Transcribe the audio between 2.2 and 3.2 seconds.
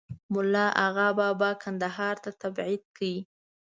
ته تبعید کړ.